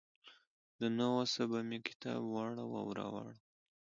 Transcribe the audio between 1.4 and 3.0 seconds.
به مې کتاب واړاوه او